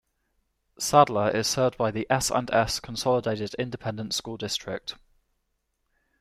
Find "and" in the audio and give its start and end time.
2.31-2.49